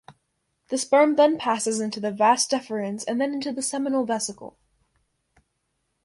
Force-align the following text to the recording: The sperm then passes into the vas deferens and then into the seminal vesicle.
The 0.69 0.79
sperm 0.79 1.15
then 1.15 1.37
passes 1.37 1.79
into 1.79 1.99
the 1.99 2.09
vas 2.11 2.47
deferens 2.47 3.03
and 3.07 3.21
then 3.21 3.35
into 3.35 3.51
the 3.51 3.61
seminal 3.61 4.03
vesicle. 4.03 4.57